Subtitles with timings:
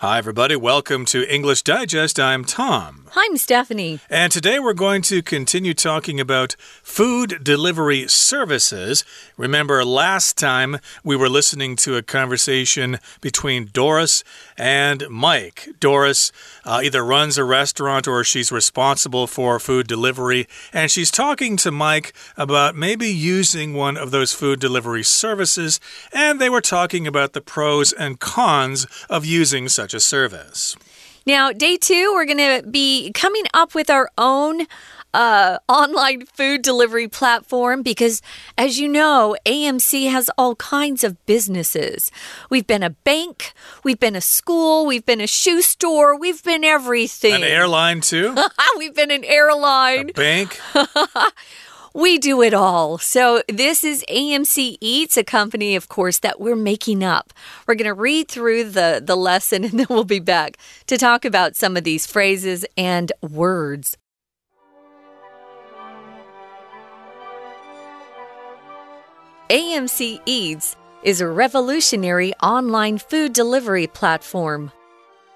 [0.00, 0.54] Hi, everybody.
[0.54, 2.20] Welcome to English Digest.
[2.20, 3.08] I'm Tom.
[3.16, 3.98] I'm Stephanie.
[4.08, 9.04] And today we're going to continue talking about food delivery services.
[9.36, 14.22] Remember, last time we were listening to a conversation between Doris
[14.56, 15.68] and Mike.
[15.80, 16.30] Doris
[16.64, 20.46] uh, either runs a restaurant or she's responsible for food delivery.
[20.72, 25.80] And she's talking to Mike about maybe using one of those food delivery services.
[26.12, 30.76] And they were talking about the pros and cons of using such such a service.
[31.24, 34.66] Now, day two, we're going to be coming up with our own
[35.14, 38.20] uh, online food delivery platform because,
[38.58, 42.10] as you know, AMC has all kinds of businesses.
[42.50, 46.64] We've been a bank, we've been a school, we've been a shoe store, we've been
[46.64, 47.34] everything.
[47.34, 48.36] An airline, too?
[48.76, 50.10] we've been an airline.
[50.10, 50.60] A bank.
[51.94, 52.98] We do it all.
[52.98, 57.32] So, this is AMC Eats, a company, of course, that we're making up.
[57.66, 61.24] We're going to read through the, the lesson and then we'll be back to talk
[61.24, 63.96] about some of these phrases and words.
[69.50, 74.70] AMC Eats is a revolutionary online food delivery platform.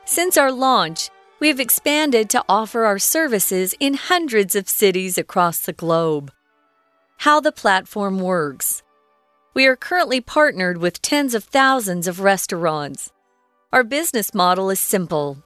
[0.04, 1.08] Since our launch,
[1.40, 6.30] we have expanded to offer our services in hundreds of cities across the globe
[7.22, 8.82] how the platform works.
[9.54, 13.12] We are currently partnered with tens of thousands of restaurants.
[13.72, 15.40] Our business model is simple.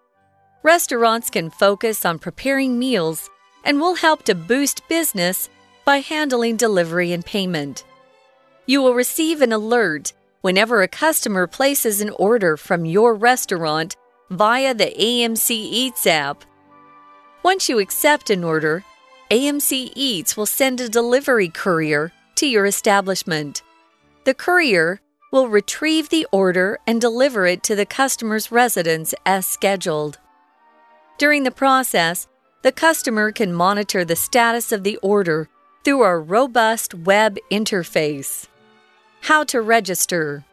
[0.63, 3.29] Restaurants can focus on preparing meals
[3.63, 5.51] and will help to boost business
[5.85, 7.85] by handling delivery and payment.
[8.65, 13.97] You will receive an alert whenever a customer places an order from your restaurant
[14.31, 16.43] via the AMC Eats app.
[17.43, 18.83] Once you accept an order,
[19.31, 23.63] AMC Eats will send a delivery courier to your establishment.
[24.25, 25.01] The courier
[25.33, 30.19] will retrieve the order and deliver it to the customer's residence as scheduled.
[31.19, 32.29] During the process,
[32.63, 35.49] the customer can monitor the status of the order
[35.83, 38.47] through our robust web interface.
[39.23, 40.45] How to register.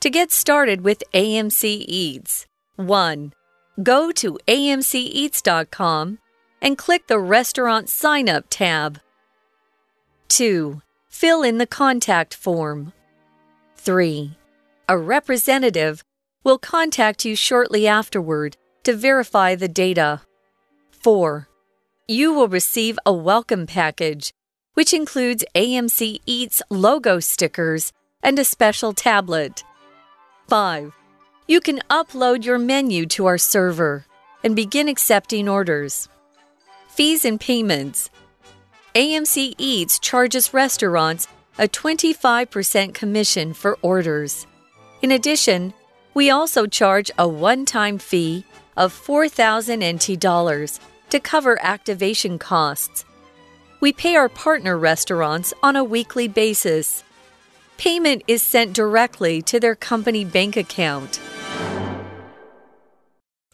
[0.00, 2.46] To get started with AMC Eats,
[2.76, 3.34] 1.
[3.82, 6.18] Go to amceats.com
[6.62, 9.00] and click the Restaurant Sign Up tab.
[10.28, 10.82] 2.
[11.08, 12.92] Fill in the contact form.
[13.76, 14.36] 3.
[14.88, 16.04] A representative
[16.44, 20.20] will contact you shortly afterward to verify the data.
[20.90, 21.48] 4.
[22.06, 24.32] You will receive a welcome package,
[24.74, 27.92] which includes AMC Eats logo stickers
[28.22, 29.64] and a special tablet.
[30.48, 30.92] 5.
[31.46, 34.06] You can upload your menu to our server
[34.44, 36.08] and begin accepting orders.
[37.00, 38.10] Fees and payments.
[38.94, 44.46] AMC Eats charges restaurants a 25% commission for orders.
[45.00, 45.72] In addition,
[46.12, 48.44] we also charge a one time fee
[48.76, 50.78] of 4,000 NT dollars
[51.08, 53.06] to cover activation costs.
[53.80, 57.02] We pay our partner restaurants on a weekly basis.
[57.78, 61.18] Payment is sent directly to their company bank account.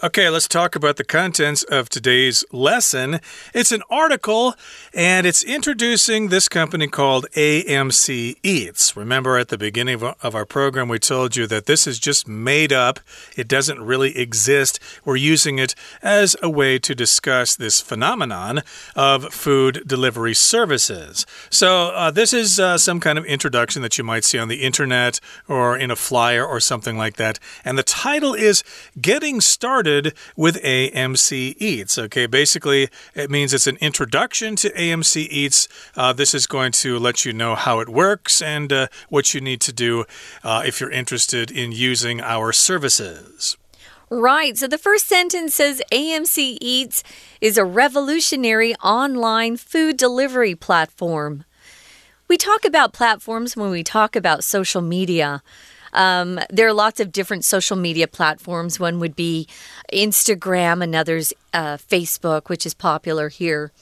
[0.02, 3.18] Okay, let's talk about the contents of today's lesson.
[3.54, 4.54] It's an article
[4.92, 8.94] and it's introducing this company called AMC Eats.
[8.94, 12.74] Remember at the beginning of our program, we told you that this is just made
[12.74, 13.00] up,
[13.38, 14.78] it doesn't really exist.
[15.02, 18.60] We're using it as a way to discuss this phenomenon
[18.94, 21.24] of food delivery services.
[21.48, 24.62] So, uh, this is uh, some kind of introduction that you might see on the
[24.62, 27.38] internet or in a flyer or something like that.
[27.64, 28.62] And the title is
[29.00, 31.96] Getting Started started with AMC Eats.
[31.96, 35.68] Okay, basically, it means it's an introduction to AMC Eats.
[35.94, 39.40] Uh, this is going to let you know how it works and uh, what you
[39.40, 40.04] need to do
[40.42, 43.56] uh, if you're interested in using our services.
[44.10, 44.58] Right.
[44.58, 47.04] So the first sentence says AMC Eats
[47.40, 51.44] is a revolutionary online food delivery platform.
[52.26, 55.42] We talk about platforms when we talk about social media.
[55.92, 58.78] Um, there are lots of different social media platforms.
[58.80, 59.48] One would be
[59.92, 63.72] Instagram, another's uh, Facebook, which is popular here.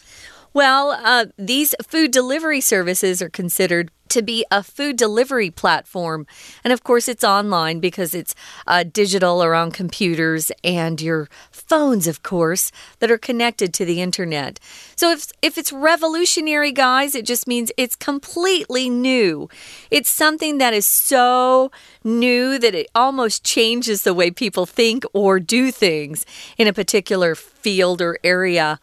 [0.54, 6.28] Well, uh, these food delivery services are considered to be a food delivery platform.
[6.62, 8.36] And of course, it's online because it's
[8.68, 12.70] uh, digital or on computers and your phones, of course,
[13.00, 14.60] that are connected to the internet.
[14.94, 19.48] So if, if it's revolutionary, guys, it just means it's completely new.
[19.90, 21.72] It's something that is so
[22.04, 26.24] new that it almost changes the way people think or do things
[26.56, 28.78] in a particular field or area.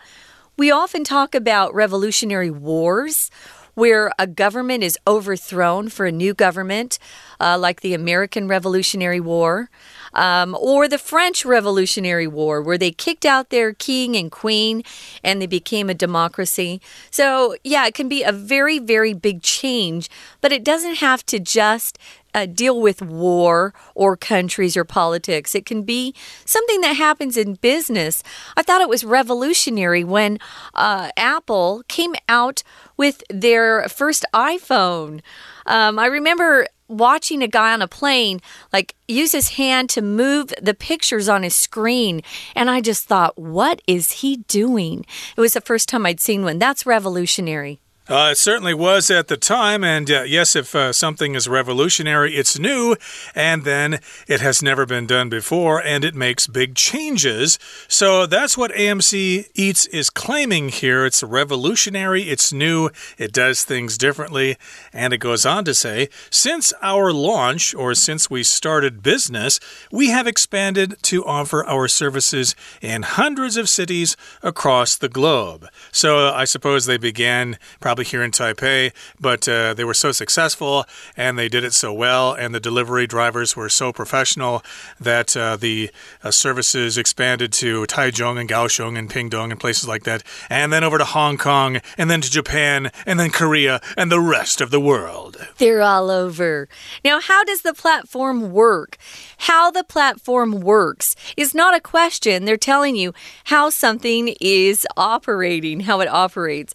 [0.61, 3.31] We often talk about revolutionary wars
[3.73, 6.99] where a government is overthrown for a new government,
[7.39, 9.71] uh, like the American Revolutionary War.
[10.13, 14.83] Um, or the French Revolutionary War, where they kicked out their king and queen
[15.23, 16.81] and they became a democracy.
[17.09, 20.09] So, yeah, it can be a very, very big change,
[20.41, 21.97] but it doesn't have to just
[22.33, 25.55] uh, deal with war or countries or politics.
[25.55, 26.13] It can be
[26.45, 28.23] something that happens in business.
[28.57, 30.39] I thought it was revolutionary when
[30.73, 32.63] uh, Apple came out
[32.97, 35.21] with their first iPhone.
[35.65, 38.41] Um, I remember watching a guy on a plane
[38.73, 42.21] like use his hand to move the pictures on his screen
[42.53, 45.05] and i just thought what is he doing
[45.37, 49.27] it was the first time i'd seen one that's revolutionary uh, it certainly was at
[49.27, 52.95] the time, and uh, yes, if uh, something is revolutionary, it's new,
[53.35, 57.59] and then it has never been done before, and it makes big changes.
[57.87, 61.05] So that's what AMC Eats is claiming here.
[61.05, 62.89] It's revolutionary, it's new,
[63.19, 64.57] it does things differently,
[64.91, 69.59] and it goes on to say since our launch, or since we started business,
[69.91, 75.67] we have expanded to offer our services in hundreds of cities across the globe.
[75.91, 80.85] So I suppose they began probably here in Taipei, but uh, they were so successful
[81.17, 84.63] and they did it so well, and the delivery drivers were so professional
[84.99, 85.91] that uh, the
[86.23, 90.83] uh, services expanded to Taichung and Kaohsiung and Pingtung and places like that, and then
[90.83, 94.71] over to Hong Kong, and then to Japan, and then Korea, and the rest of
[94.71, 95.37] the world.
[95.57, 96.67] They're all over.
[97.03, 98.97] Now, how does the platform work?
[99.37, 102.45] How the platform works is not a question.
[102.45, 103.13] They're telling you
[103.45, 106.73] how something is operating, how it operates.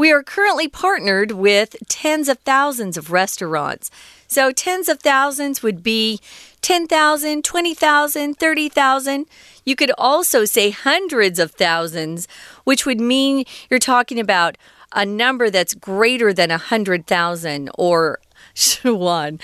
[0.00, 3.90] We are currently partnered with tens of thousands of restaurants.
[4.26, 6.20] So, tens of thousands would be
[6.62, 9.26] 10,000, 20,000, 30,000.
[9.66, 12.28] You could also say hundreds of thousands,
[12.64, 14.56] which would mean you're talking about
[14.94, 18.20] a number that's greater than 100,000 or
[18.82, 19.38] one.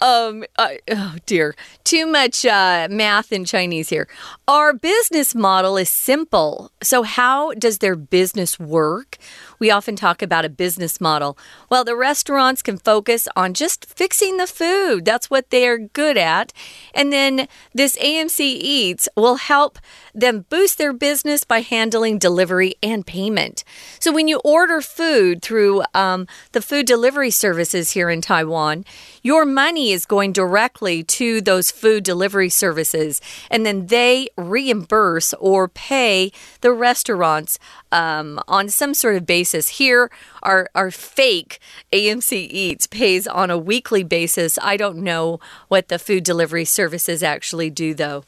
[0.00, 4.08] Um, uh, oh dear, too much uh, math in Chinese here.
[4.46, 6.70] Our business model is simple.
[6.82, 9.18] So, how does their business work?
[9.58, 11.36] We often talk about a business model.
[11.68, 15.04] Well, the restaurants can focus on just fixing the food.
[15.04, 16.52] That's what they are good at.
[16.94, 19.78] And then this AMC Eats will help
[20.14, 23.64] them boost their business by handling delivery and payment.
[24.00, 28.84] So when you order food through um, the food delivery services here in Taiwan,
[29.22, 33.20] your money is going directly to those food delivery services,
[33.50, 37.58] and then they reimburse or pay the restaurants
[37.92, 39.68] um, on some sort of basis.
[39.68, 40.10] Here,
[40.42, 41.60] our, our fake
[41.92, 44.58] AMC Eats pays on a weekly basis.
[44.62, 48.24] I don't know what the food delivery services actually do, though.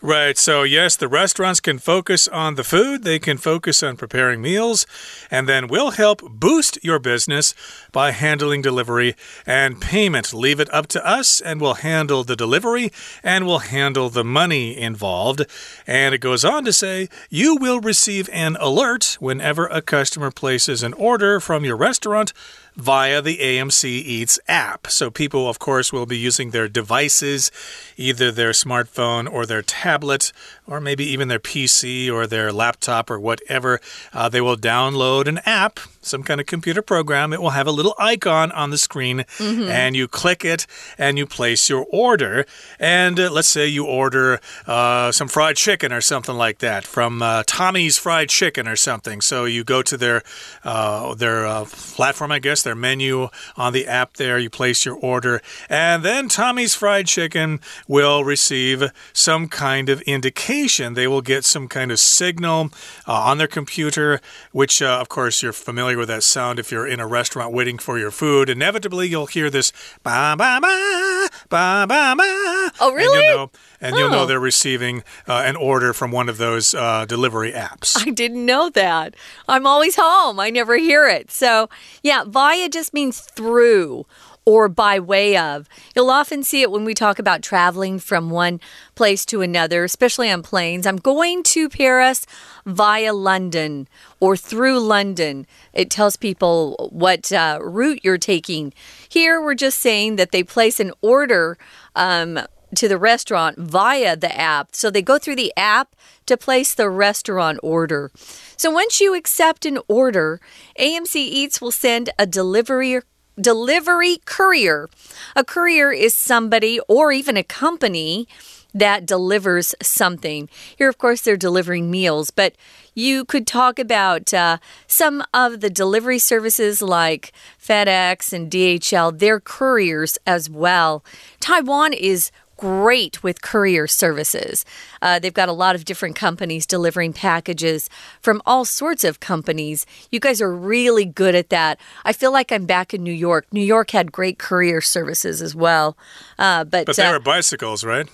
[0.00, 0.38] Right.
[0.38, 4.86] So, yes, the restaurants can focus on the food, they can focus on preparing meals,
[5.28, 7.52] and then we'll help boost your business
[7.90, 10.32] by handling delivery and payment.
[10.32, 12.92] Leave it up to us, and we'll handle the delivery
[13.24, 15.44] and we'll handle the money involved.
[15.84, 20.84] And it goes on to say you will receive an alert whenever a customer places
[20.84, 22.32] an order from your restaurant
[22.78, 24.86] via the AMC Eats app.
[24.86, 27.50] So people, of course, will be using their devices,
[27.96, 30.32] either their smartphone or their tablet,
[30.66, 33.80] or maybe even their PC or their laptop or whatever.
[34.12, 37.72] Uh, they will download an app some kind of computer program, it will have a
[37.72, 39.70] little icon on the screen, mm -hmm.
[39.70, 40.66] and you click it
[40.98, 42.46] and you place your order.
[42.78, 47.22] And uh, let's say you order uh, some fried chicken or something like that from
[47.22, 49.22] uh, Tommy's Fried Chicken or something.
[49.22, 50.22] So you go to their
[50.64, 51.64] uh, their uh,
[51.96, 54.38] platform, I guess, their menu on the app there.
[54.38, 60.94] You place your order, and then Tommy's Fried Chicken will receive some kind of indication.
[60.94, 62.70] They will get some kind of signal
[63.06, 64.20] uh, on their computer,
[64.52, 67.98] which, of course, you're familiar with that sound if you're in a restaurant waiting for
[67.98, 68.48] your food.
[68.48, 72.70] Inevitably, you'll hear this ba ba ba ba ba ba.
[72.80, 73.18] Oh, really?
[73.18, 73.98] And you'll know, and oh.
[73.98, 77.96] you'll know they're receiving uh, an order from one of those uh, delivery apps.
[78.06, 79.14] I didn't know that.
[79.48, 80.40] I'm always home.
[80.40, 81.30] I never hear it.
[81.30, 81.68] So,
[82.02, 84.06] yeah, via just means through
[84.48, 85.68] or by way of.
[85.94, 88.60] You'll often see it when we talk about traveling from one
[88.94, 90.86] place to another, especially on planes.
[90.86, 92.24] I'm going to Paris
[92.66, 93.88] via London
[94.20, 95.46] or through London.
[95.72, 98.72] It tells people what uh, route you're taking.
[99.08, 101.58] Here, we're just saying that they place an order.
[101.94, 102.40] Um,
[102.74, 104.74] to the restaurant via the app.
[104.74, 105.96] So they go through the app
[106.26, 108.10] to place the restaurant order.
[108.56, 110.40] So once you accept an order,
[110.78, 113.00] AMC Eats will send a delivery
[113.40, 114.88] delivery courier.
[115.36, 118.26] A courier is somebody or even a company
[118.74, 120.48] that delivers something.
[120.76, 122.54] Here, of course, they're delivering meals, but
[122.94, 129.40] you could talk about uh, some of the delivery services like FedEx and DHL, they're
[129.40, 131.04] couriers as well.
[131.40, 134.64] Taiwan is great with courier services.
[135.00, 137.88] Uh, they've got a lot of different companies delivering packages
[138.20, 139.86] from all sorts of companies.
[140.10, 141.78] You guys are really good at that.
[142.04, 143.46] I feel like I'm back in New York.
[143.52, 145.96] New York had great courier services as well.
[146.38, 148.08] Uh, but but they uh, were bicycles, right?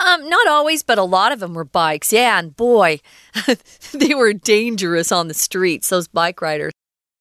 [0.00, 2.12] Um, not always, but a lot of them were bikes.
[2.12, 3.00] Yeah, and boy,
[3.92, 6.72] they were dangerous on the streets, those bike riders.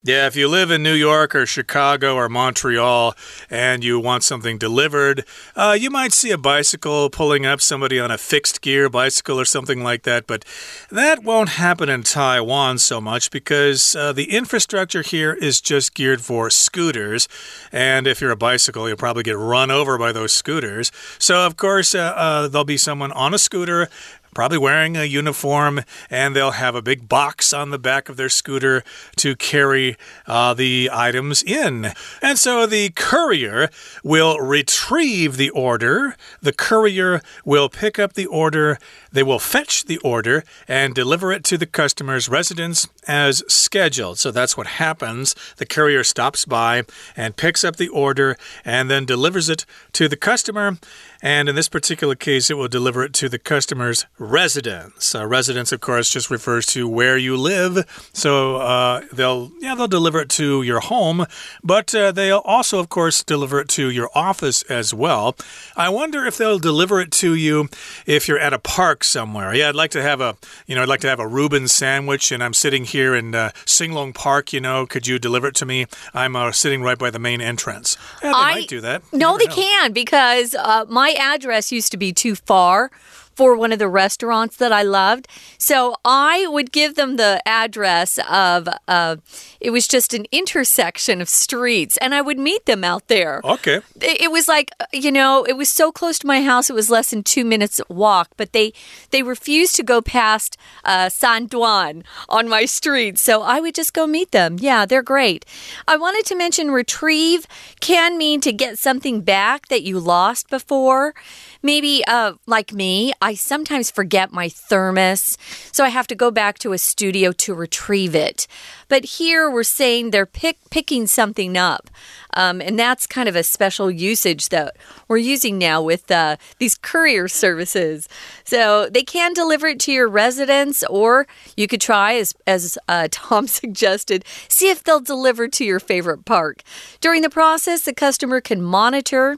[0.03, 3.15] Yeah, if you live in New York or Chicago or Montreal
[3.49, 5.25] and you want something delivered,
[5.55, 9.43] uh, you might see a bicycle pulling up somebody on a fixed gear bicycle or
[9.43, 10.27] something like that.
[10.27, 10.45] But
[10.91, 16.21] that won't happen in Taiwan so much because uh, the infrastructure here is just geared
[16.21, 17.27] for scooters.
[17.71, 20.91] And if you're a bicycle, you'll probably get run over by those scooters.
[21.17, 23.89] So, of course, uh, uh there'll be someone on a scooter
[24.37, 28.29] probably wearing a uniform, and they'll have a big box on the back of their
[28.29, 28.83] scooter
[29.15, 31.91] to carry uh, the items in.
[32.21, 33.67] And so the courier
[34.03, 38.77] will retrieve the order, the courier will pick up the order,
[39.17, 44.19] they will fetch the order and deliver it to the customer's residence as scheduled.
[44.19, 45.33] So that's what happens.
[45.57, 46.83] The courier stops by
[47.15, 50.77] and picks up the order and then delivers it to the customer.
[51.19, 55.15] And in this particular case, it will deliver it to the customer's residence.
[55.15, 57.85] Uh, residence, of course, just refers to where you live.
[58.13, 61.25] So uh, they'll, yeah, they'll deliver it to your home,
[61.63, 65.35] but uh, they'll also, of course, deliver it to your office as well.
[65.75, 67.69] I wonder if they'll deliver it to you
[68.05, 69.53] if you're at a park somewhere.
[69.53, 70.35] Yeah, I'd like to have a,
[70.65, 73.51] you know, I'd like to have a Reuben sandwich, and I'm sitting here in uh,
[73.65, 74.53] Singlong Park.
[74.53, 75.85] You know, could you deliver it to me?
[76.13, 77.97] I'm uh, sitting right by the main entrance.
[78.23, 79.01] Yeah, they I, might do that.
[79.11, 79.55] No, they know.
[79.55, 82.91] can because uh, my address used to be too far
[83.37, 85.27] for one of the restaurants that I loved.
[85.59, 89.17] So I would give them the address of, uh,
[89.61, 93.41] it was just an intersection of streets, and I would meet them out there.
[93.43, 93.81] Okay.
[94.01, 97.11] It, was like, you know, it was so close to my house, it was less
[97.11, 98.73] than two minutes walk, but they,
[99.11, 103.19] they refused to go past uh, San Duan on my street.
[103.19, 104.57] So I would just go meet them.
[104.59, 105.45] Yeah, they're great.
[105.87, 107.45] I wanted to mention retrieve
[107.81, 111.13] can mean to get something back that you lost before.
[111.61, 115.37] Maybe, uh, like me, I sometimes forget my thermos,
[115.73, 118.47] so I have to go back to a studio to retrieve it.
[118.87, 121.89] But here we're saying they're pick, picking something up.
[122.35, 124.77] Um, and that's kind of a special usage that
[125.09, 128.07] we're using now with uh, these courier services.
[128.45, 133.09] So they can deliver it to your residence, or you could try, as, as uh,
[133.11, 136.61] Tom suggested, see if they'll deliver to your favorite park.
[137.01, 139.35] During the process, the customer can monitor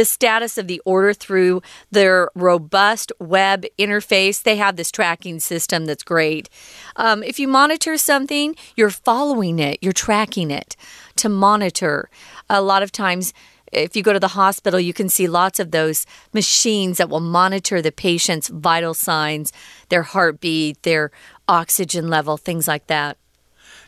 [0.00, 4.42] the status of the order through their robust web interface.
[4.42, 6.48] They have this tracking system that's great.
[6.96, 10.74] Um, if you monitor something, you're following it, you're tracking it
[11.16, 12.08] to monitor.
[12.48, 13.34] A lot of times,
[13.72, 17.20] if you go to the hospital, you can see lots of those machines that will
[17.20, 19.52] monitor the patient's vital signs,
[19.90, 21.10] their heartbeat, their
[21.46, 23.18] oxygen level, things like that.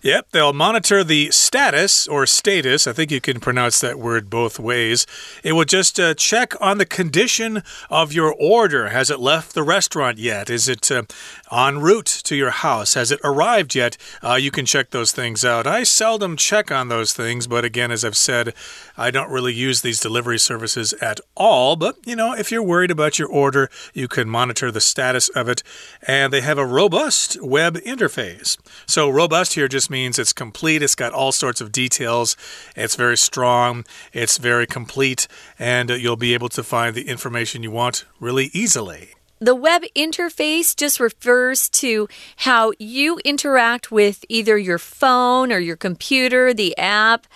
[0.02, 2.88] Yep, they'll monitor the status or status.
[2.88, 5.06] I think you can pronounce that word both ways.
[5.44, 8.88] It will just uh, check on the condition of your order.
[8.88, 10.50] Has it left the restaurant yet?
[10.50, 11.04] Is it uh,
[11.52, 12.94] en route to your house?
[12.94, 13.96] Has it arrived yet?
[14.24, 15.68] Uh, you can check those things out.
[15.68, 18.54] I seldom check on those things, but again, as I've said,
[18.96, 21.76] I don't really use these delivery services at all.
[21.76, 25.48] But, you know, if you're worried about your order, you can monitor the status of
[25.48, 25.62] it.
[26.02, 28.58] And they have a robust web interface.
[28.84, 32.36] So, robust here just means it's complete, it's got all sorts of details,
[32.74, 37.70] it's very strong, it's very complete, and you'll be able to find the information you
[37.70, 39.10] want really easily.
[39.38, 45.76] The web interface just refers to how you interact with either your phone or your
[45.76, 47.26] computer, the app.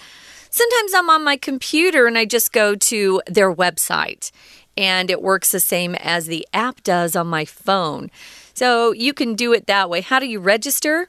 [0.48, 4.30] Sometimes I'm on my computer and I just go to their website,
[4.76, 8.10] and it works the same as the app does on my phone.
[8.54, 10.00] So you can do it that way.
[10.00, 11.08] How do you register?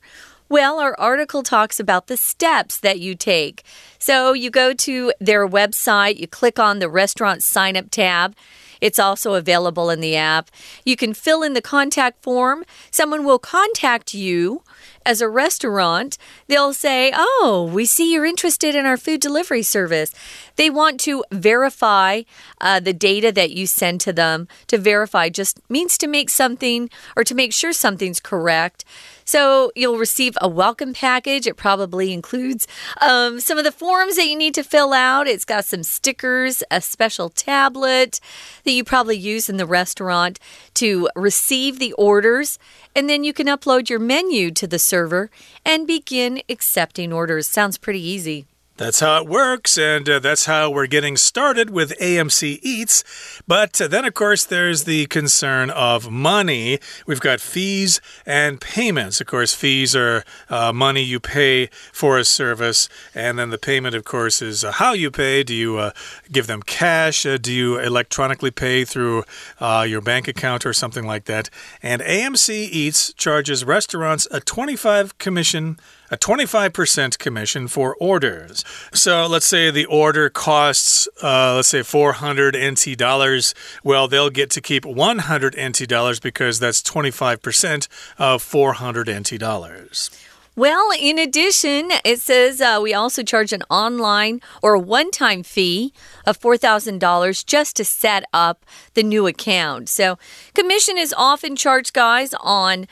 [0.49, 3.63] Well, our article talks about the steps that you take.
[3.99, 8.35] So you go to their website, you click on the restaurant sign up tab.
[8.79, 10.51] It's also available in the app.
[10.85, 12.63] You can fill in the contact form.
[12.91, 14.61] Someone will contact you
[15.07, 20.13] as a restaurant, they'll say, Oh, we see you're interested in our food delivery service.
[20.57, 22.23] They want to verify
[22.59, 24.49] uh, the data that you send to them.
[24.67, 28.83] To verify just means to make something or to make sure something's correct.
[29.27, 31.47] So you'll receive a welcome package.
[31.47, 32.65] It probably includes
[33.01, 35.27] um, some of the forms that you need to fill out.
[35.27, 38.21] It's got some stickers, a special tablet
[38.63, 40.39] that you probably use in the restaurant
[40.75, 42.57] to receive the orders.
[42.95, 45.29] And then you can upload your menu to the server
[45.65, 47.49] and begin accepting orders.
[47.49, 48.45] Sounds pretty easy.
[48.77, 53.03] That's how it works, and uh, that's how we're getting started with AMC Eats.
[53.47, 56.77] But uh, then, of course, there's the concern of money.
[57.07, 59.19] We've got fees and payments.
[59.19, 63.95] Of course, fees are uh, money you pay for a service, and then the payment,
[63.95, 65.41] of course, is uh, how you pay.
[65.41, 65.91] Do you uh,
[66.31, 67.25] give them cash?
[67.25, 69.23] Uh, do you electronically pay through
[69.59, 71.49] your bank account or something like that?
[71.81, 75.79] And AMC Eats charges restaurants a 25 commission
[76.09, 78.63] a 25% commission for orders.
[78.93, 83.53] So let's say the order costs, uh, let's say 400 NT dollars.
[83.83, 87.87] Well, they'll get to keep 100 NT dollars because that's 25%
[88.17, 90.09] of 400 NT dollars.
[90.57, 95.93] Well, in addition, it says uh, we also charge an online or one time fee
[96.25, 99.87] of $4,000 just to set up the new account.
[99.87, 100.17] So,
[100.55, 102.87] commission is often charged, guys, on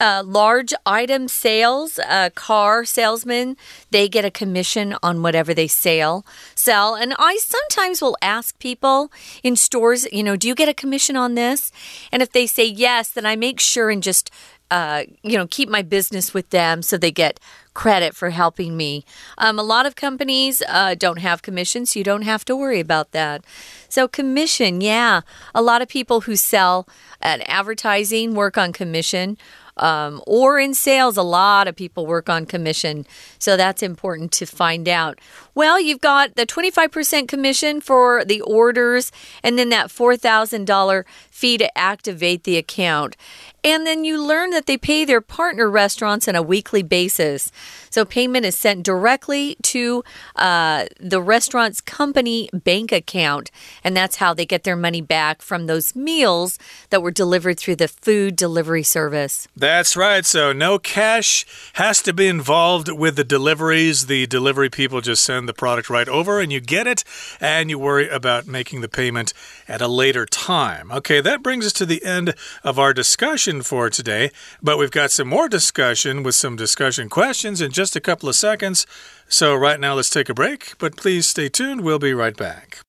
[0.00, 3.56] uh, large item sales, uh, car salesmen,
[3.90, 6.24] they get a commission on whatever they sell.
[6.54, 9.10] Sell, and I sometimes will ask people
[9.42, 11.72] in stores, you know, do you get a commission on this?
[12.12, 14.30] And if they say yes, then I make sure and just
[14.70, 17.40] uh, you know, keep my business with them so they get
[17.72, 19.04] credit for helping me.
[19.38, 22.80] Um, a lot of companies uh, don't have commissions, so you don't have to worry
[22.80, 23.44] about that.
[23.88, 25.22] So, commission, yeah.
[25.54, 26.86] A lot of people who sell
[27.22, 29.38] at advertising work on commission
[29.78, 33.06] um, or in sales, a lot of people work on commission.
[33.38, 35.18] So that's important to find out.
[35.54, 39.10] Well, you've got the 25% commission for the orders
[39.42, 43.16] and then that $4,000 fee to activate the account.
[43.64, 47.50] And then you learn that they pay their partner restaurants on a weekly basis.
[47.90, 50.04] So payment is sent directly to
[50.36, 53.50] uh, the restaurant's company bank account.
[53.82, 56.58] And that's how they get their money back from those meals
[56.90, 59.48] that were delivered through the food delivery service.
[59.56, 60.24] That's right.
[60.24, 64.06] So no cash has to be involved with the deliveries.
[64.06, 67.04] The delivery people just send the product right over and you get it,
[67.40, 69.32] and you worry about making the payment
[69.66, 70.92] at a later time.
[70.92, 74.30] Okay, that brings us to the end of our discussion discussion for today,
[74.62, 78.36] but we've got some more discussion with some discussion questions in just a couple of
[78.36, 78.86] seconds.
[79.28, 81.82] So, right now, let's take a break, but please stay tuned.
[81.82, 82.80] We'll be right back.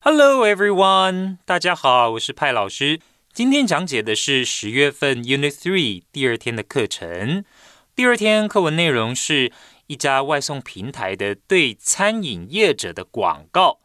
[0.00, 1.38] Hello, everyone.
[1.44, 3.00] 大家好，我是派老师。
[3.32, 7.44] 今天讲解的是十月份 Unit Three 第二天的课程。
[7.94, 9.52] 第二天课文内容是
[9.86, 13.80] 一家外送平台的对餐饮业者的广告。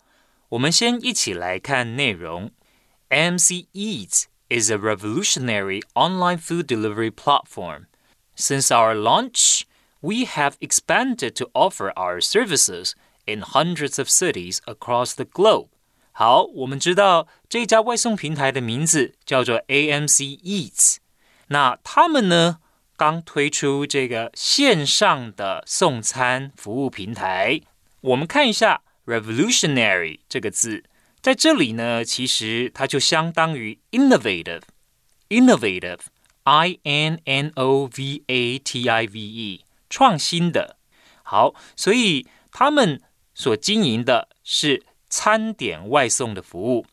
[0.50, 2.52] 我们先一起来看内容。
[3.10, 7.87] AMC Eats is a revolutionary online food delivery platform.
[8.37, 9.63] Since our launch,
[10.01, 12.95] we have expanded to offer our services
[13.27, 15.69] in hundreds of cities across the globe.
[16.13, 20.97] 好，我们知道这家外送平台的名字叫做 AMC Eats。
[21.49, 22.59] 那他们呢？
[22.97, 27.61] 刚推出这个线上的送餐服务平台，
[28.01, 30.83] 我们看一下 “revolutionary” 这个字，
[31.24, 40.76] 在这里呢，其实它就相当于 “innovative”，innovative，i n n o v a t i v e，创新的。
[41.24, 43.02] 好，所以他们
[43.34, 46.86] 所经营的是餐点外送的服务，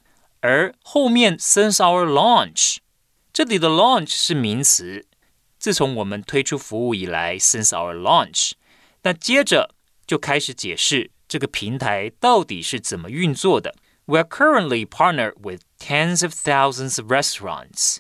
[0.43, 2.77] 而后面 “since our launch”，
[3.33, 5.09] 这里的 “launch” 是名词。
[5.59, 8.53] 自从我们推出服务以来，since our launch，
[9.03, 9.75] 那接着
[10.07, 13.75] 就开始解释这个平台到底是怎么运作的。
[14.10, 17.98] We are currently partnered with tens of thousands of restaurants，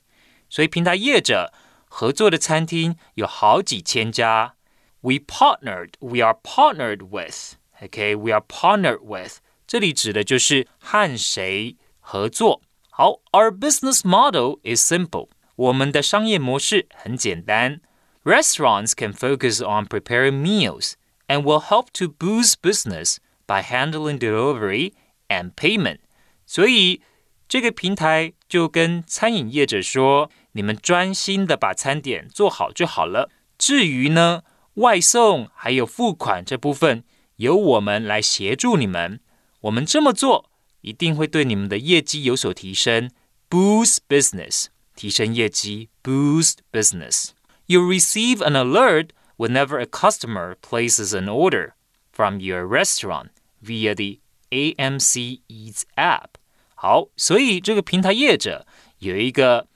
[0.49, 1.51] 所以平台业者
[1.87, 4.55] 合作的餐厅有好几千家。
[5.01, 7.53] We partnered, we are partnered with.
[7.81, 9.37] Okay, we are partnered with.
[9.67, 12.61] 这里指的就是和谁合作。
[12.89, 15.29] 好，Our business model is simple.
[15.55, 17.81] 我们的商业模式很简单，
[18.23, 20.93] Restaurants can focus on preparing meals
[21.27, 24.93] and will help to boost business by handling delivery
[25.29, 25.99] and payment。
[26.45, 27.01] 所以
[27.47, 33.29] 这个平台就跟餐饮业者说：“你们专心的把餐点做好就好了。
[33.57, 34.43] 至于呢，
[34.75, 37.03] 外送还有付款这部分，
[37.37, 39.19] 由我们来协助你们。
[39.61, 40.49] 我们这么做
[40.81, 43.09] 一定会对你们的业绩有所提升，
[43.49, 47.31] boost business。”提升业绩，boost business.
[47.65, 51.73] You receive an alert whenever a customer places an order
[52.13, 54.18] from your restaurant via the
[54.49, 56.27] AMC Eats app。
[56.73, 58.67] 好，所以这个平台业者
[58.99, 59.67] 有一个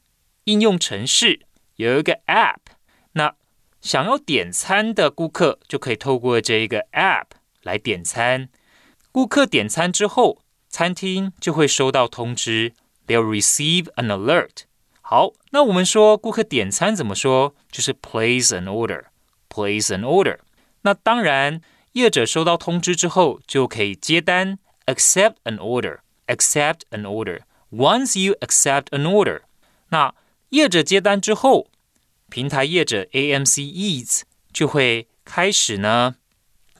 [0.43, 1.41] 应用程式，
[1.75, 2.57] 有一个 app。
[3.13, 3.35] 那
[3.81, 7.25] 想要点餐的顾客就可以透过这一个 app
[7.63, 8.49] 来点餐。
[9.11, 12.73] 顾客点餐之后，餐厅就会收到通知，
[13.07, 14.63] they'll receive an alert。
[15.01, 17.55] 好，那我们说顾客点餐怎么说？
[17.71, 20.37] 就是 place an order，place an order。
[20.83, 21.61] 那当然，
[21.93, 29.41] 业者收到通知之后就可以接单 ，accept an order，accept an order。Once you accept an order，
[29.89, 30.15] 那
[30.49, 31.67] 业者接单之后，
[32.29, 36.15] 平台业者 AMC Eats 就会开始呢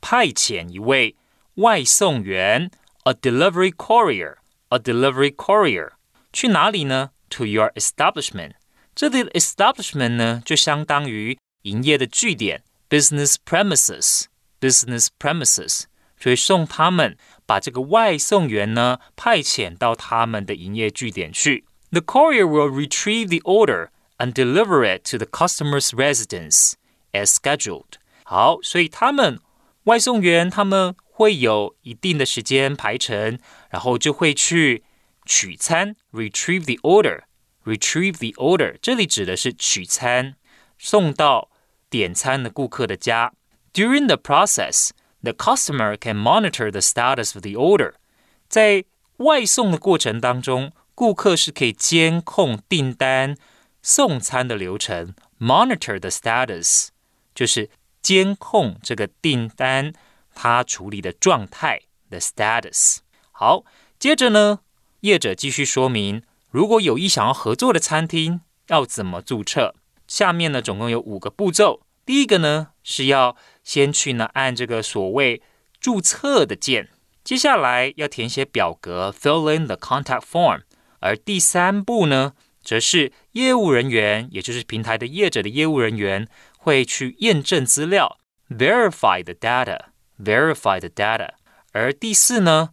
[0.02, 1.16] 派遣一位
[1.56, 2.72] 外送员，
[3.04, 5.92] a delivery courier，a delivery courier
[6.34, 7.12] 去哪里呢？
[7.30, 8.54] to your establishment。
[8.96, 14.26] 这里的 establishment 呢，就相当于营业的据点 business premises
[14.60, 15.84] business premises，
[16.24, 21.66] 所以送他们把这个外送员呢派遣到他们的营业据点去。
[21.92, 26.74] The courier will retrieve the order and deliver it to the customer's residence
[27.14, 27.96] as scheduled。
[28.24, 29.40] 好，所以他们
[29.86, 33.40] 外送员他们会有一定的时间排程，
[33.70, 34.84] 然后就会去
[35.26, 40.36] 取餐，retrieve the order，retrieve the order，这里指的是取餐，
[40.78, 41.50] 送到
[41.90, 43.34] 点餐的顾客的家。
[43.74, 44.90] During the process,
[45.24, 47.94] the customer can monitor the status of the order。
[48.48, 48.86] 在
[49.18, 53.36] 外送的过程当中，顾客是可以监控订单
[53.82, 56.90] 送餐的流程，monitor the status，
[57.36, 57.70] 就是
[58.02, 59.94] 监控这个订单
[60.34, 62.98] 它处理的状态的 status。
[63.32, 63.64] 好，
[63.98, 64.60] 接着呢？
[65.02, 69.76] 业者继续说明，如果有意想要合作的餐厅要怎么注册？
[70.08, 71.82] 下面呢总共有五个步骤。
[72.06, 75.43] 第一个呢是要 先去呢按这个所谓
[75.81, 76.91] 注册的键，
[77.25, 80.61] 接下来要填写表格，fill in the contact form。
[81.01, 91.31] 而第三步呢，则是业务人员，也就是平台的业者的业务人员会去验证资料，verify the data，verify the data。
[91.73, 92.71] 而第四呢，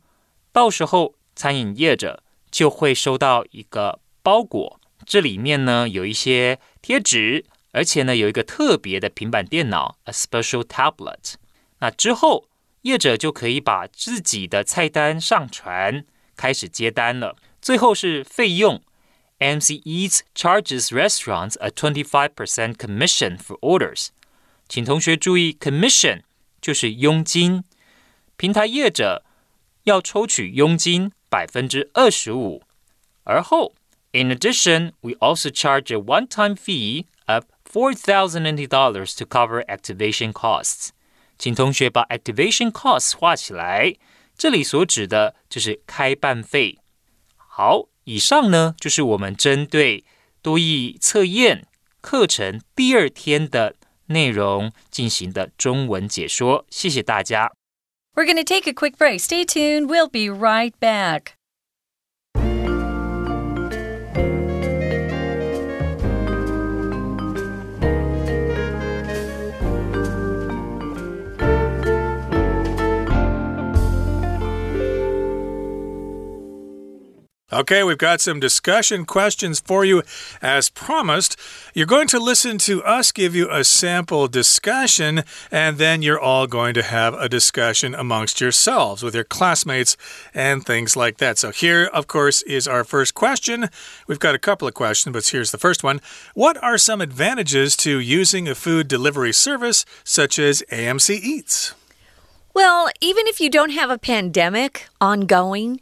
[0.51, 1.15] 到时候。
[1.33, 11.35] 餐饮业者就会收到一个包裹，这里面呢有一些贴纸，而且呢有一个特别的平板电脑，a special tablet。
[11.79, 12.47] 那之后，
[12.81, 16.05] 业者就可以把自己的菜单上传，
[16.35, 17.37] 开始接单了。
[17.61, 18.81] 最后是费用
[19.39, 24.07] ，AMC Eats charges restaurants a twenty-five percent commission for orders。
[24.67, 26.21] 请同学注意，commission
[26.61, 27.63] 就是佣金，
[28.35, 29.23] 平台业者
[29.83, 32.63] 要抽取佣金百分之二十五。
[33.23, 33.75] 而后
[34.11, 37.05] ，in addition，we also charge a one-time fee。
[37.70, 40.90] of four thousand NT dollars to cover activation costs。
[41.38, 43.94] 请同学把 activation costs 画起来，
[44.36, 46.78] 这里所指的就是开办费。
[47.36, 50.04] 好，以上呢就是我们针对
[50.40, 51.66] 多益测验
[52.00, 53.74] 课程第二天的
[54.06, 56.64] 内容进行的中文解说。
[56.70, 57.52] 谢谢大家。
[58.14, 59.20] We're going to take a quick break.
[59.20, 59.88] Stay tuned.
[59.88, 61.32] We'll be right back.
[77.53, 80.03] Okay, we've got some discussion questions for you
[80.41, 81.37] as promised.
[81.73, 86.47] You're going to listen to us give you a sample discussion, and then you're all
[86.47, 89.97] going to have a discussion amongst yourselves with your classmates
[90.33, 91.37] and things like that.
[91.37, 93.67] So, here, of course, is our first question.
[94.07, 95.99] We've got a couple of questions, but here's the first one
[96.33, 101.73] What are some advantages to using a food delivery service such as AMC Eats?
[102.53, 105.81] Well, even if you don't have a pandemic ongoing,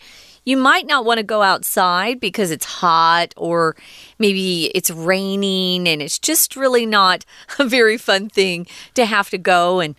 [0.50, 3.76] you might not want to go outside because it's hot or
[4.18, 7.24] maybe it's raining and it's just really not
[7.60, 9.94] a very fun thing to have to go and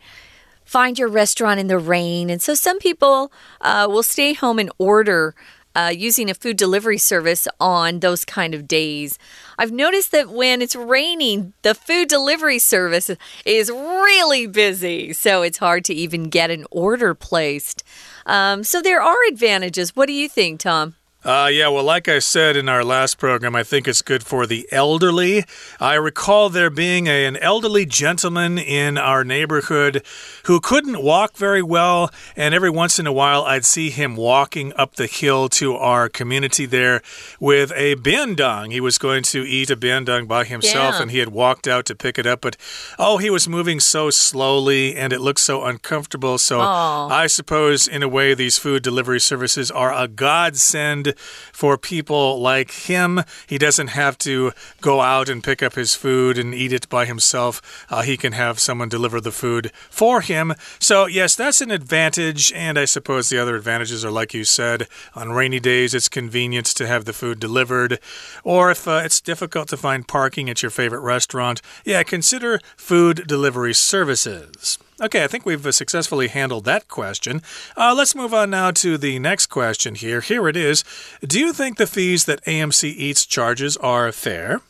[0.64, 2.30] find your restaurant in the rain.
[2.30, 5.36] And so some people uh, will stay home and order
[5.74, 9.18] uh, using a food delivery service on those kind of days.
[9.56, 13.10] I've noticed that when it's raining, the food delivery service
[13.44, 17.84] is really busy, so it's hard to even get an order placed.
[18.26, 19.96] Um, so there are advantages.
[19.96, 20.96] What do you think, Tom?
[21.22, 24.46] Uh, yeah, well, like I said in our last program, I think it's good for
[24.46, 25.44] the elderly.
[25.78, 30.02] I recall there being a, an elderly gentleman in our neighborhood
[30.44, 34.72] who couldn't walk very well, and every once in a while I'd see him walking
[34.76, 37.02] up the hill to our community there
[37.38, 38.72] with a bindang.
[38.72, 41.02] He was going to eat a bindang by himself, Yeah.
[41.02, 42.56] and he had walked out to pick it up, but
[42.98, 46.38] oh, he was moving so slowly and it looked so uncomfortable.
[46.38, 47.08] So Aw.
[47.08, 52.70] I suppose, in a way, these food delivery services are a godsend for people like
[52.70, 53.20] him.
[53.46, 57.06] He doesn't have to go out and pick up his food and eat it by
[57.06, 57.86] himself.
[57.90, 60.54] Uh, he can have someone deliver the food for him.
[60.78, 62.52] So, yes, that's an advantage.
[62.52, 66.66] And I suppose the other advantages are, like you said, on rainy days, it's convenient
[66.66, 67.98] to have the food delivered.
[68.44, 73.26] Or if uh, it's difficult to find parking at your favorite restaurant, yeah, consider food
[73.26, 74.78] delivery services.
[75.00, 77.40] Okay, I think we've uh, successfully handled that question.
[77.74, 80.20] Uh, let's move on now to the next question here.
[80.20, 80.84] Here it is
[81.26, 84.60] Do you think the fees that AMC Eats charges are fair?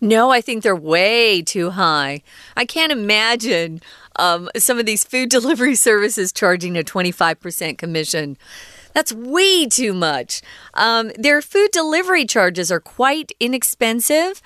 [0.00, 2.22] No, I think they're way too high.
[2.56, 3.82] I can't imagine
[4.14, 8.36] um, some of these food delivery services charging a 25% commission.
[8.92, 10.40] That's way too much.
[10.74, 14.40] Um, their food delivery charges are quite inexpensive.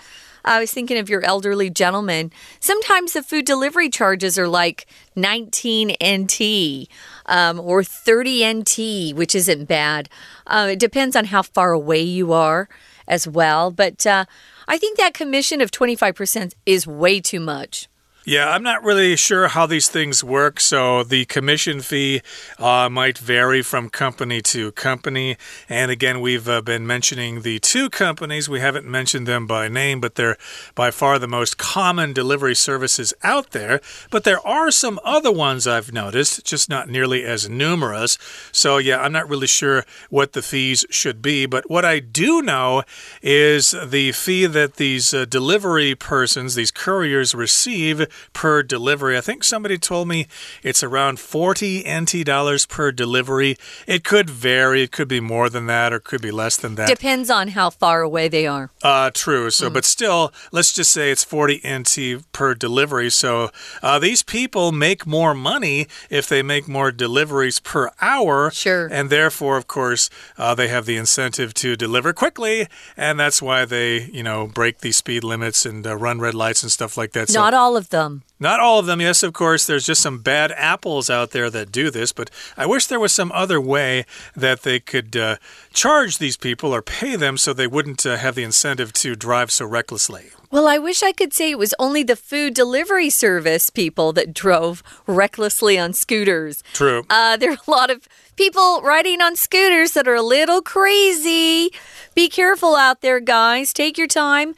[0.44, 2.30] I was thinking of your elderly gentleman.
[2.60, 6.88] Sometimes the food delivery charges are like 19 NT
[7.26, 10.08] um, or 30 NT, which isn't bad.
[10.46, 12.68] Uh, it depends on how far away you are
[13.08, 13.70] as well.
[13.70, 14.26] But uh,
[14.68, 17.88] I think that commission of 25% is way too much.
[18.26, 20.58] Yeah, I'm not really sure how these things work.
[20.58, 22.22] So the commission fee
[22.58, 25.36] uh, might vary from company to company.
[25.68, 28.48] And again, we've uh, been mentioning the two companies.
[28.48, 30.38] We haven't mentioned them by name, but they're
[30.74, 33.82] by far the most common delivery services out there.
[34.10, 38.16] But there are some other ones I've noticed, just not nearly as numerous.
[38.52, 41.44] So yeah, I'm not really sure what the fees should be.
[41.44, 42.84] But what I do know
[43.20, 49.16] is the fee that these uh, delivery persons, these couriers, receive per delivery.
[49.16, 50.26] I think somebody told me
[50.62, 53.56] it's around 40 NT dollars per delivery.
[53.86, 54.82] It could vary.
[54.82, 56.88] It could be more than that or it could be less than that.
[56.88, 58.70] Depends on how far away they are.
[58.82, 59.50] Uh, true.
[59.50, 63.10] So, but still, let's just say it's 40 NT per delivery.
[63.10, 63.50] So,
[63.82, 68.50] uh, these people make more money if they make more deliveries per hour.
[68.50, 68.88] Sure.
[68.90, 72.66] And therefore, of course, uh, they have the incentive to deliver quickly.
[72.96, 76.62] And that's why they, you know, break these speed limits and uh, run red lights
[76.62, 77.28] and stuff like that.
[77.28, 78.22] So, Not all of them.
[78.38, 79.66] not all of them, yes, of course.
[79.66, 83.12] There's just some bad apples out there that do this, but I wish there was
[83.12, 84.04] some other way
[84.36, 85.36] that they could uh,
[85.72, 89.50] charge these people or pay them so they wouldn't uh, have the incentive to drive
[89.50, 90.30] so recklessly.
[90.50, 94.32] Well, I wish I could say it was only the food delivery service people that
[94.32, 96.62] drove recklessly on scooters.
[96.74, 97.04] True.
[97.10, 98.06] Uh, there are a lot of
[98.36, 101.70] people riding on scooters that are a little crazy.
[102.14, 103.72] Be careful out there, guys.
[103.72, 104.54] Take your time.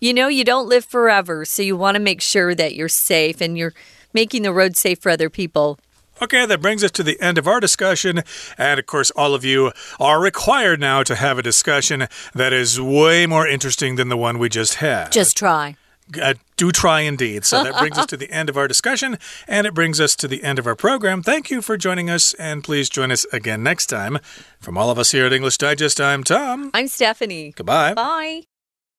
[0.00, 3.40] You know, you don't live forever, so you want to make sure that you're safe
[3.40, 3.74] and you're
[4.12, 5.78] making the road safe for other people.
[6.20, 8.22] Okay, that brings us to the end of our discussion.
[8.56, 12.80] And of course, all of you are required now to have a discussion that is
[12.80, 15.12] way more interesting than the one we just had.
[15.12, 15.76] Just try.
[16.20, 17.44] Uh, do try indeed.
[17.44, 20.28] So that brings us to the end of our discussion, and it brings us to
[20.28, 21.22] the end of our program.
[21.22, 24.18] Thank you for joining us, and please join us again next time.
[24.60, 26.70] From all of us here at English Digest, I'm Tom.
[26.74, 27.52] I'm Stephanie.
[27.56, 27.94] Goodbye.
[27.94, 28.47] Bye.